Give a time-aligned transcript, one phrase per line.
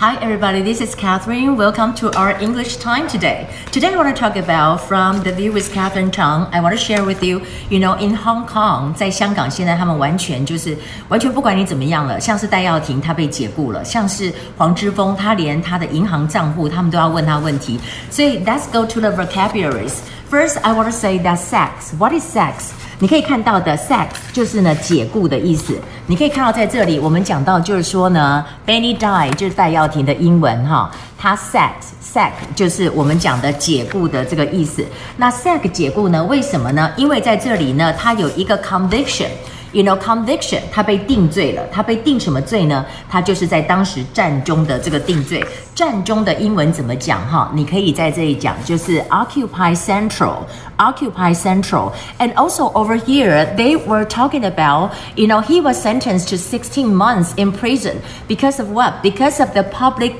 [0.00, 0.60] Hi, everybody.
[0.60, 1.56] This is Catherine.
[1.56, 3.48] Welcome to our English time today.
[3.72, 6.46] Today, I want to talk about from the view with Catherine Chang.
[6.52, 10.76] I want to share with you, you know, in Hong Kong，在香港现在他们完全就是
[11.08, 17.80] 完全不管你怎么样了，像是戴耀廷他被解雇了，像是黄之锋他连他的银行账户他们都要问他问题。
[18.10, 19.94] 所以 let's go to the vocabularies.
[20.30, 21.96] First, I want to say that sex.
[21.96, 22.72] What is sex?
[23.01, 25.75] 你可以看到的 sack 就是呢解雇的意思。
[26.05, 31.71] 你可以看到在这里，我们讲到就是说呢，Benny die 就是戴耀廷的英文哈，他 sack
[32.13, 34.85] sack 就是我们讲的解雇的这个意思。
[35.17, 36.23] 那 sack 解雇呢？
[36.25, 36.91] 为什么呢？
[36.95, 39.29] 因为在这里呢，它有一个 conviction。
[39.72, 41.66] You know conviction，他被定罪了。
[41.70, 42.86] 他被定什么罪呢？
[43.10, 45.44] 他就是在当时战中的这个定罪。
[45.74, 47.20] 战中的英文怎么讲？
[47.28, 56.30] 哈，你可以在这里讲，就是 occupy central，occupy central。And also over here, they were talking about, you know, he was sentenced
[56.30, 59.02] to 16 months in prison because of what?
[59.02, 60.14] Because of the public.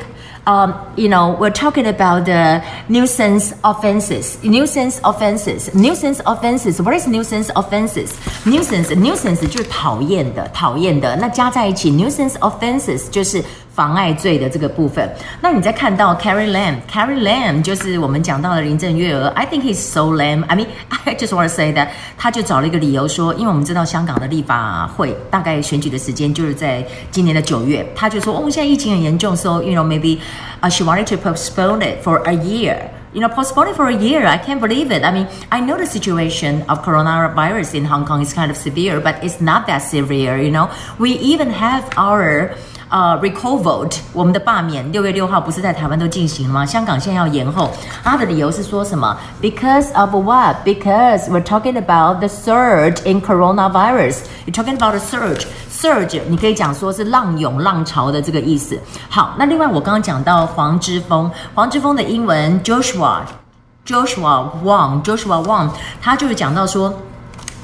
[0.45, 4.39] Um, you know, we're talking about the nuisance offenses.
[4.45, 5.75] Nuisance offenses.
[5.75, 6.81] Nuisance offenses.
[6.81, 8.13] What is nuisance offenses?
[8.45, 8.95] Nuisance.
[8.95, 11.17] Nuisance 就是讨厌的，讨厌的。
[11.17, 13.43] 那加在一起，nuisance offenses 就是。
[13.74, 15.10] 妨碍罪的这个部分，
[15.42, 19.28] 那你再看到 Carrie Lam，Carrie Lam 就是我们讲到的林郑月娥。
[19.30, 20.44] I think he's so lame.
[20.48, 20.68] I mean,
[21.06, 30.20] I just want to say that 他就找了一个理由说，因为我们知道香港的立法会大概选举的时间就是在今年的九月，他就说哦，现在疫情很严重，so you know maybe,
[30.62, 32.78] uh, she wanted to postpone it for a year.
[33.14, 34.26] You know, postpone it for a year.
[34.26, 35.04] I can't believe it.
[35.04, 39.02] I mean, I know the situation of coronavirus in Hong Kong is kind of severe,
[39.02, 40.38] but it's not that severe.
[40.38, 42.56] You know, we even have our
[42.92, 46.66] 呃、，recall vote 我们的罢免六月六号不是在台湾都进行了吗？
[46.66, 47.72] 香港现在要延后，
[48.04, 50.58] 他的理由是说什么？Because of what?
[50.66, 54.18] Because we're talking about the surge in coronavirus.
[54.46, 55.46] You're talking about a surge.
[55.72, 58.78] Surge，你可以讲说是浪涌、浪潮的这个意思。
[59.10, 65.70] 好，那另外我刚刚讲到黄之锋，黄之锋的英文 Joshua，Joshua Wong，Joshua Wong，
[66.02, 66.94] 他就是讲到说。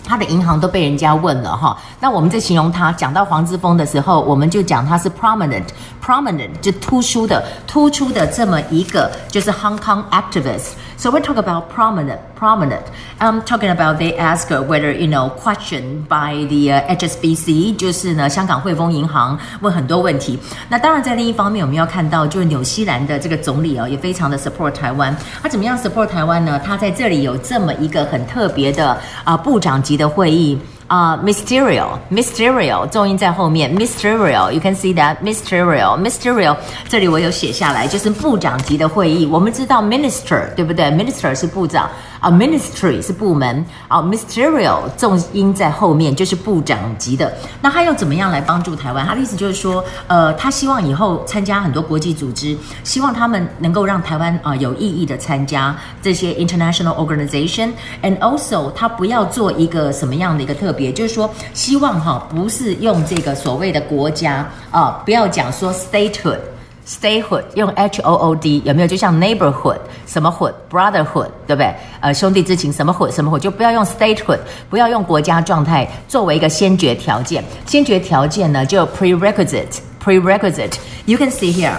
[0.07, 10.71] 他的银行都被人家问了哈，那我们在形容他讲到黄之峰的时候，我们就讲他是 prominent，prominent 就突出的、突出的这么一个就是 Hong Kong activist。
[10.95, 12.82] So we talk about prominent, prominent.
[13.18, 20.38] I'm talking about they ask whether you know question by the HSBC，就是呢香港汇丰银行问很多问题。
[20.68, 25.16] 那当然在另一方面，我们要看到就是纽西兰的这个总理哦，也非常的 support 台湾。
[25.42, 26.60] 他怎么样 support 台湾呢？
[26.64, 30.58] 他在这里有这么一个很特别的啊部长级的会议。
[30.88, 36.54] 啊、uh,，mysterial，mysterial，重音在后面，mysterial，you can see that，mysterial，mysterial，
[36.86, 39.24] 这里我有写下来，就是部长级的会议。
[39.24, 40.90] 我们知道 minister 对不对？
[40.90, 41.88] minister 是部长。
[42.19, 47.31] 啊、，Ministry 是部门啊、，Ministerial 重音在后面就是部长级的。
[47.61, 49.05] 那他又怎么样来帮助台湾？
[49.05, 66.39] 他的意思就是说，呃，他希望以后参加很多国际组织，希望他们能够让台湾啊、有意义的参加这些 international organization，and also 他不要做一个什么样的一个特别，就是说希望哈不是用这个所谓的国家啊、不要讲说 statehood。
[66.87, 68.87] Statehood 用 H O O D 有没有？
[68.87, 71.75] 就像 neighborhood 什么 hood，brotherhood 对不对？
[71.99, 74.39] 呃，兄弟之情什么 hood 什么 hood 就不要用 statehood，
[74.69, 77.43] 不要用国家状态作为一个先决条件。
[77.65, 80.75] 先决条件呢，就 prerequisite prerequisite。
[81.05, 81.73] You can see here，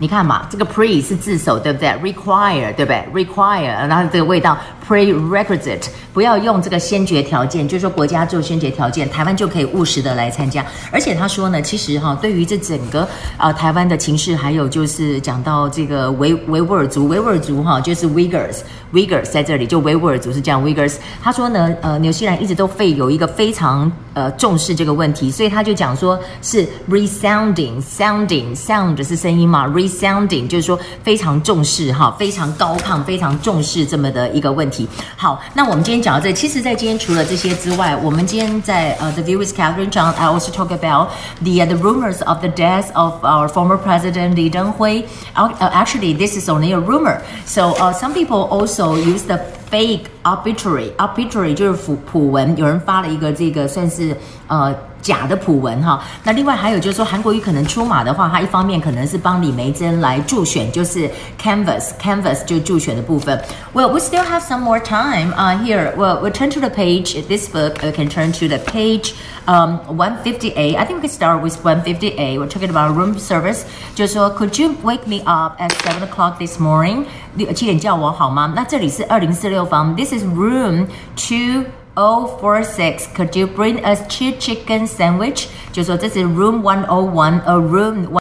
[0.00, 4.58] 你看嘛，这个 pre 是自首对不对？Require 对不对？Require，然后这个味道。
[4.90, 10.66] Prerequisite，不要用这个先决条件，就是说国家做先决条件，台湾就可以务实的来参加。
[10.90, 13.02] 而且他说呢，其实哈，对于这整个
[13.36, 20.96] 啊、呃、台湾的情势，还有就是讲到这个维维吾尔族，维吾尔族哈，就是 Uyghurs，Uyghurs 在这里就维吾尔族是这样 Uyghurs。
[21.22, 34.79] 他说呢，呃，纽西兰一直都会有一个非常呃重视这个问题，所以他就讲说是 resounding，sounding，sound 是声音嘛，resounding 就是说非常重视哈，非常高亢，非常重视这么的一个问题。
[35.17, 41.09] 好，那我们今天讲到这，其实，在今天除了这些之外，我们今天在呃、uh,，The View with Catherine Chang, I also talk about
[41.43, 45.05] the、uh, the rumors of the death of our former president李登辉。
[45.35, 47.19] Uh, actually, this is only a rumor.
[47.45, 49.39] So, uh, some people also use the
[49.69, 50.91] fake obituary.
[50.97, 54.15] Obituary 就是訃訃文，有人发了一个这个算是
[54.47, 54.73] 呃。
[55.01, 61.09] 假的普文哈，那另外还有就是说韩国瑜可能出马的话，他一方面可能是帮李眉蓁来助选，就是
[61.39, 63.39] canvas canvas 就助选的部分。
[63.73, 65.31] Well, we still have some more time.
[65.33, 67.27] Uh, here, well, we turn to the page.
[67.27, 69.13] This book you can turn to the page
[69.45, 70.75] um 158.
[70.75, 72.39] I think we can start with 158.
[72.39, 73.61] We're talking about room service.
[73.93, 77.05] 就是说，Could you wake me up at seven o'clock this morning?
[77.53, 78.51] 七点叫我好吗？
[78.55, 79.95] 那这里是二零四六房。
[79.95, 81.65] This is room two.
[81.99, 85.47] O four six, could you bring us two chicken sandwich？
[85.71, 88.13] 就说这是 room one o one, a room one。